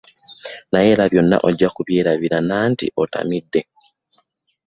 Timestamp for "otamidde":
3.01-3.61